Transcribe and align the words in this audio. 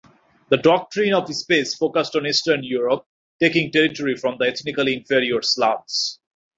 The 0.49 0.57
doctrine 0.57 1.13
of 1.13 1.31
space 1.31 1.75
focused 1.75 2.15
on 2.15 2.25
Eastern 2.25 2.63
Europe, 2.63 3.05
taking 3.39 3.71
territory 3.71 4.15
from 4.15 4.37
the 4.39 4.45
ethnically-inferior 4.47 5.43
Slavs. 5.43 6.19